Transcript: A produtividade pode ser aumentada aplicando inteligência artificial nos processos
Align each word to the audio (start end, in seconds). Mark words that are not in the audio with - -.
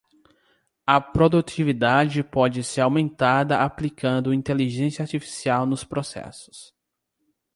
A 0.87 0.99
produtividade 0.99 2.23
pode 2.23 2.63
ser 2.63 2.81
aumentada 2.81 3.59
aplicando 3.59 4.33
inteligência 4.33 5.03
artificial 5.03 5.63
nos 5.67 5.83
processos 5.83 6.73